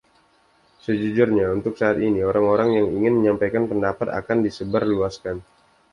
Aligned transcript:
Sejujurnya, 0.85 1.45
untuk 1.57 1.73
saat 1.81 1.97
ini 2.07 2.21
orang-orang 2.31 2.69
yang 2.81 2.87
ingin 2.97 3.13
menyampaikan 3.21 3.63
pendapat 3.71 4.07
akan 4.19 4.37
disebar 4.45 4.81
luaskan. 4.93 5.37